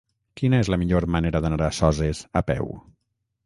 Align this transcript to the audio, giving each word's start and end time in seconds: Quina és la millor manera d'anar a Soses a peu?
Quina 0.39 0.61
és 0.63 0.71
la 0.75 0.79
millor 0.83 1.07
manera 1.17 1.43
d'anar 1.45 1.61
a 1.67 1.77
Soses 1.83 2.25
a 2.43 2.47
peu? 2.51 2.77